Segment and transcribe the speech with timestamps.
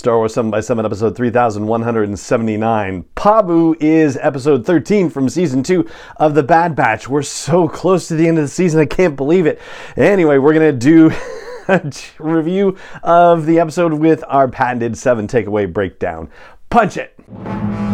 [0.00, 3.04] Star Wars 7 by 7 episode 3179.
[3.14, 7.06] Pabu is episode 13 from season 2 of The Bad Batch.
[7.06, 9.60] We're so close to the end of the season, I can't believe it.
[9.98, 11.10] Anyway, we're going to do
[11.68, 16.30] a review of the episode with our patented 7 takeaway breakdown.
[16.70, 17.89] Punch it!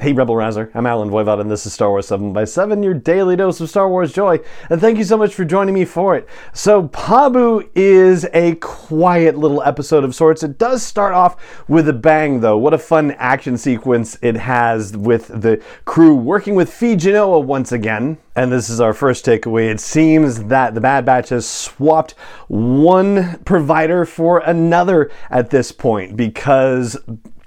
[0.00, 0.70] Hey, Rebel Rouser.
[0.72, 3.68] I'm Allen Voivod, and this is Star Wars 7 by 7 your daily dose of
[3.68, 4.38] Star Wars joy.
[4.70, 6.26] And thank you so much for joining me for it.
[6.54, 10.42] So, Pabu is a quiet little episode of sorts.
[10.42, 11.36] It does start off
[11.68, 12.56] with a bang, though.
[12.56, 17.70] What a fun action sequence it has with the crew working with Phee Genoa once
[17.70, 18.16] again.
[18.34, 19.68] And this is our first takeaway.
[19.68, 22.12] It seems that the Bad Batch has swapped
[22.48, 26.96] one provider for another at this point because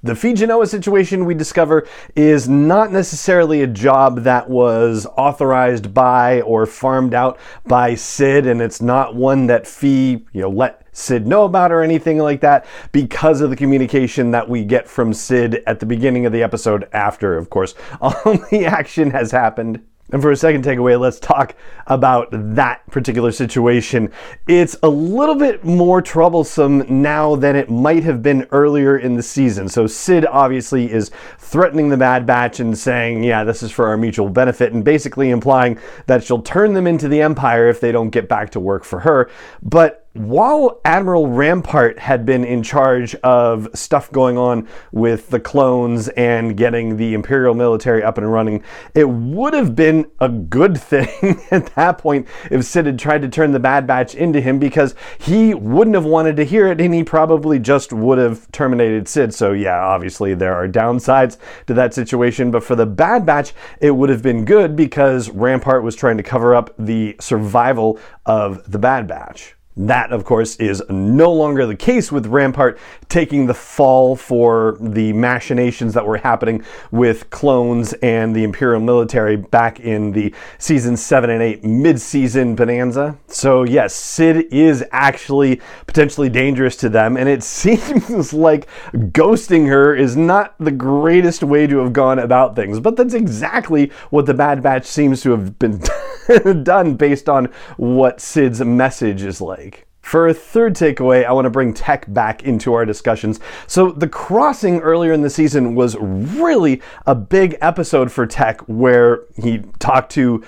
[0.03, 6.41] the Phee Genoa situation we discover is not necessarily a job that was authorized by
[6.41, 11.25] or farmed out by Cid, and it's not one that Phee, you know, let Cid
[11.25, 15.63] know about or anything like that because of the communication that we get from Cid
[15.65, 18.13] at the beginning of the episode after, of course, all
[18.51, 19.81] the action has happened.
[20.13, 21.55] And for a second takeaway, let's talk
[21.87, 24.11] about that particular situation.
[24.47, 29.23] It's a little bit more troublesome now than it might have been earlier in the
[29.23, 29.67] season.
[29.67, 33.97] So Cid obviously is threatening the Bad Batch and saying, yeah, this is for our
[33.97, 38.11] mutual benefit, and basically implying that she'll turn them into the Empire if they don't
[38.11, 39.29] get back to work for her.
[39.61, 46.07] But while Admiral Rampart had been in charge of stuff going on with the clones
[46.09, 48.63] and getting the Imperial military up and running,
[48.93, 53.27] it would have been a good thing at that point if Cid had tried to
[53.27, 56.93] turn the Bad Batch into him because he wouldn't have wanted to hear it and
[56.93, 59.33] he probably just would have terminated Cid.
[59.33, 63.91] So, yeah, obviously there are downsides to that situation, but for the Bad Batch, it
[63.91, 68.77] would have been good because Rampart was trying to cover up the survival of the
[68.77, 69.55] Bad Batch.
[69.75, 72.77] That, of course, is no longer the case with Rampart
[73.09, 79.35] taking the fall for the machinations that were happening with clones and the Imperial military
[79.35, 83.17] back in the season 7 and 8 mid season bonanza.
[83.27, 89.95] So, yes, Cid is actually potentially dangerous to them, and it seems like ghosting her
[89.95, 94.35] is not the greatest way to have gone about things, but that's exactly what the
[94.35, 95.81] Bad Batch seems to have been
[96.63, 97.45] done based on
[97.77, 99.62] what Cid's message is like.
[100.03, 103.39] For a third takeaway, I want to bring tech back into our discussions.
[103.67, 109.21] So, the crossing earlier in the season was really a big episode for tech where
[109.41, 110.43] he talked to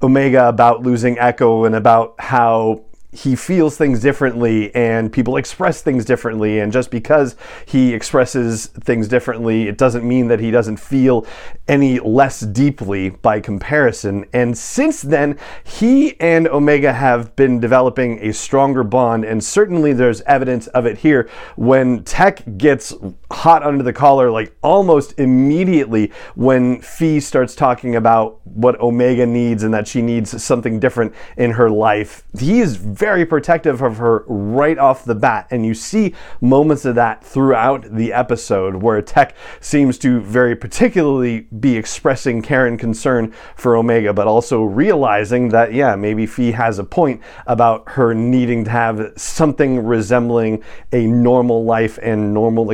[0.00, 6.04] Omega about losing Echo and about how he feels things differently and people express things
[6.04, 6.60] differently.
[6.60, 11.26] And just because he expresses things differently it doesn't mean that he doesn't feel
[11.66, 14.26] any less deeply by comparison.
[14.32, 19.24] And since then he and omega have been developing a stronger bond.
[19.24, 21.28] And certainly there's evidence of it here.
[21.56, 22.94] When tech gets
[23.30, 29.62] hot under the collar like almost immediately when Phee starts talking about what omega needs
[29.62, 34.24] and that she needs something different in her life he is very protective of her
[34.26, 35.46] right off the bat.
[35.50, 41.40] And you see moments of that throughout the episode where Tech seems to very particularly
[41.40, 46.78] be expressing care and concern for Omega, but also realizing that, yeah, maybe Phee has
[46.78, 50.62] a point about her needing to have something resembling
[50.92, 52.70] a normal life and normal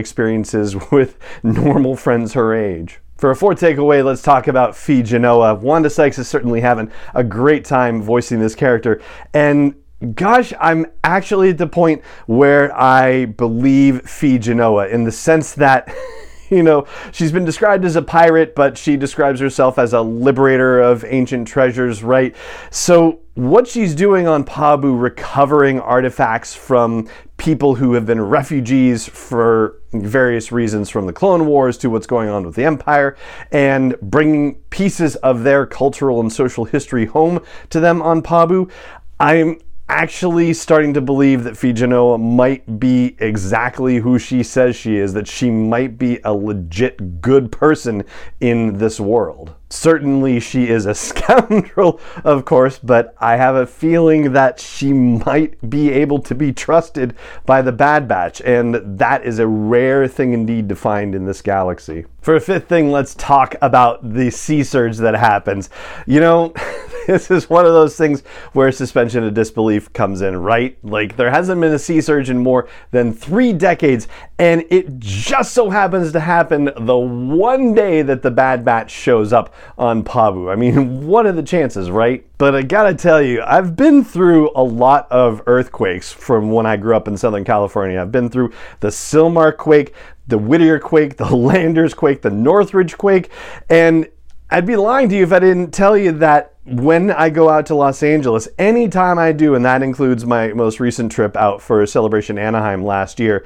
[0.55, 3.01] experiences with normal friends her age.
[3.17, 5.55] For a fourth takeaway, let's talk about Phee Genoa.
[5.55, 9.01] Wanda Sykes is certainly having a great time voicing this character.
[9.33, 9.75] And
[10.15, 15.93] gosh, I'm actually at the point where I believe Phee Genoa in the sense that.
[16.51, 20.81] you know, she's been described as a pirate, but she describes herself as a liberator
[20.81, 22.37] of ancient treasures, right?
[22.71, 29.83] So, what she's doing on Pabu, recovering artifacts from people who have been refugees for
[30.03, 33.17] various reasons from the Clone Wars to what's going on with the Empire,
[33.53, 37.41] and bringing pieces of their cultural and social history home
[37.71, 38.71] to them on Pabu,
[39.19, 45.13] I'm actually starting to believe that Genoa might be exactly who she says she is,
[45.13, 48.05] that she might be a legit good person
[48.41, 49.55] in this world.
[49.69, 55.69] Certainly, she is a scoundrel, of course, but I have a feeling that she might
[55.69, 60.33] be able to be trusted by the Bad Batch, and that is a rare thing
[60.33, 62.07] indeed to find in this galaxy.
[62.21, 65.71] For a fifth thing, let's talk about the sea surge that happens.
[66.07, 66.55] You know,
[67.17, 68.23] this is one of those things
[68.53, 70.77] where suspension of disbelief comes in, right?
[70.83, 74.09] Like, there hasn't been a sea surge in more than three decades,
[74.39, 79.33] and it just so happens to happen the one day that the Bad Batch shows
[79.33, 80.53] up on Pabu.
[80.53, 82.27] I mean, what are the chances, right?
[82.39, 86.77] But I gotta tell you, I've been through a lot of earthquakes from when I
[86.77, 88.01] grew up in Southern California.
[88.01, 89.95] I've been through the Sylmar quake,
[90.27, 93.31] the Whittier quake, the Landers quake, the Northridge quake,
[93.71, 94.09] and
[94.49, 97.67] I'd be lying to you if I didn't tell you that when I go out
[97.67, 101.85] to Los Angeles, anytime I do, and that includes my most recent trip out for
[101.85, 103.45] Celebration Anaheim last year,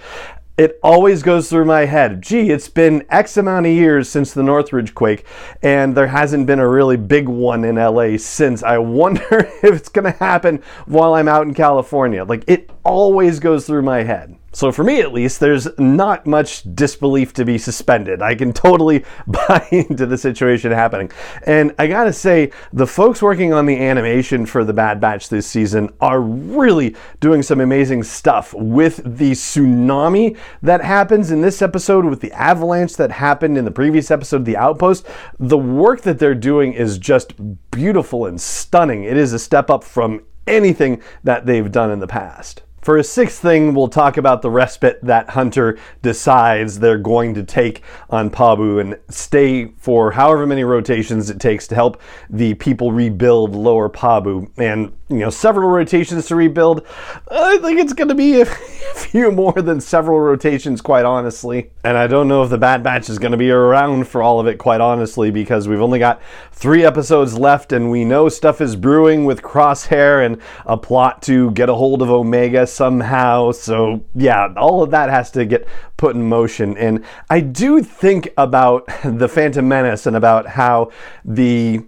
[0.58, 2.20] it always goes through my head.
[2.20, 5.24] Gee, it's been X amount of years since the Northridge quake,
[5.62, 8.62] and there hasn't been a really big one in LA since.
[8.62, 9.24] I wonder
[9.62, 12.24] if it's going to happen while I'm out in California.
[12.24, 14.36] Like, it always goes through my head.
[14.52, 18.20] So, for me at least, there's not much disbelief to be suspended.
[18.20, 21.12] I can totally buy into the situation happening.
[21.44, 25.46] And I gotta say, the folks working on the animation for The Bad Batch this
[25.46, 32.04] season are really doing some amazing stuff with the tsunami that happens in this episode,
[32.04, 35.06] with the avalanche that happened in the previous episode, The Outpost.
[35.38, 37.34] The work that they're doing is just
[37.70, 39.04] beautiful and stunning.
[39.04, 42.62] It is a step up from anything that they've done in the past.
[42.82, 47.42] For a sixth thing, we'll talk about the respite that Hunter decides they're going to
[47.42, 52.00] take on Pabu and stay for however many rotations it takes to help
[52.30, 54.50] the people rebuild Lower Pabu.
[54.56, 56.86] And, you know, several rotations to rebuild.
[57.30, 61.72] I think it's going to be a few more than several rotations, quite honestly.
[61.84, 64.40] And I don't know if the Bad Batch is going to be around for all
[64.40, 66.22] of it, quite honestly, because we've only got
[66.52, 71.50] three episodes left and we know stuff is brewing with Crosshair and a plot to
[71.50, 73.52] get a hold of Omega somehow.
[73.52, 76.76] So, yeah, all of that has to get put in motion.
[76.76, 80.90] And I do think about the Phantom Menace and about how
[81.24, 81.84] the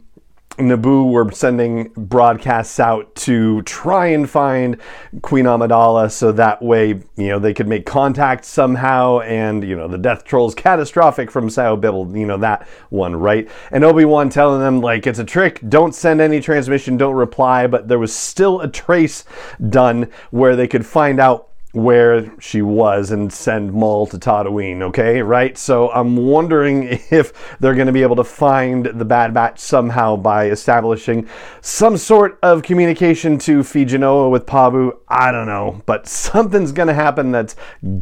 [0.58, 4.76] Naboo were sending broadcasts out to try and find
[5.22, 9.88] Queen Amidala so that way, you know, they could make contact somehow and, you know,
[9.88, 13.49] the death troll's catastrophic from Sio Bibble, you know, that one, right?
[13.70, 17.88] And Obi-Wan telling them, like, it's a trick, don't send any transmission, don't reply, but
[17.88, 19.25] there was still a trace
[19.70, 25.22] done where they could find out where she was and send Maul to Tatooine, okay?
[25.22, 25.56] Right?
[25.56, 30.16] So I'm wondering if they're going to be able to find the Bad Batch somehow
[30.16, 31.28] by establishing
[31.62, 34.92] some sort of communication to Genoa with Pabu.
[35.08, 37.56] I don't know, but something's going to happen that's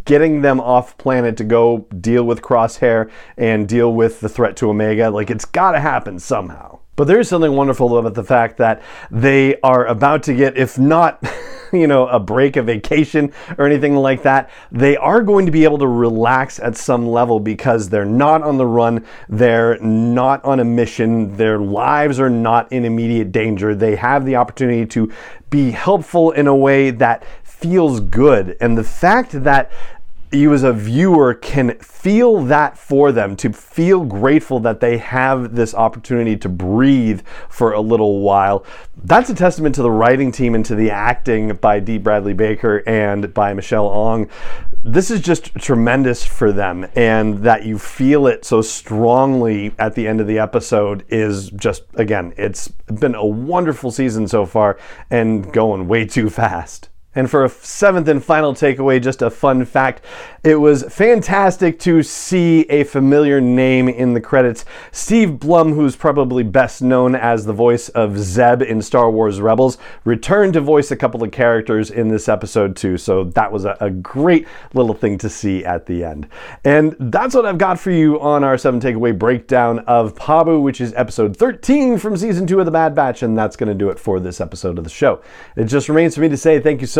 [0.05, 4.71] getting them off planet to go deal with Crosshair and deal with the threat to
[4.71, 5.11] Omega.
[5.11, 6.80] Like, it's got to happen somehow.
[6.97, 10.79] But there is something wonderful about the fact that they are about to get, if
[10.79, 11.23] not
[11.73, 15.65] you know, a break, a vacation, or anything like that, they are going to be
[15.65, 20.61] able to relax at some level because they're not on the run, they're not on
[20.61, 23.75] a mission, their lives are not in immediate danger.
[23.75, 25.13] They have the opportunity to
[25.51, 28.57] be helpful in a way that feels good.
[28.61, 29.71] And the fact that
[30.33, 35.55] you as a viewer can feel that for them, to feel grateful that they have
[35.55, 38.65] this opportunity to breathe for a little while.
[39.03, 41.99] That's a testament to the writing team and to the acting by D.
[41.99, 44.29] Bradley Baker and by Michelle Ang.
[44.83, 50.07] This is just tremendous for them, and that you feel it so strongly at the
[50.09, 54.79] end of the episode is just, again, it's been a wonderful season so far
[55.11, 56.89] and going way too fast.
[57.15, 60.03] And for a seventh and final takeaway, just a fun fact
[60.43, 64.65] it was fantastic to see a familiar name in the credits.
[64.91, 69.77] Steve Blum, who's probably best known as the voice of Zeb in Star Wars Rebels,
[70.05, 72.97] returned to voice a couple of characters in this episode too.
[72.97, 76.27] So that was a, a great little thing to see at the end.
[76.65, 80.81] And that's what I've got for you on our seven takeaway breakdown of Pabu, which
[80.81, 83.23] is episode 13 from season two of The Bad Batch.
[83.23, 85.21] And that's going to do it for this episode of the show.
[85.55, 87.00] It just remains for me to say thank you so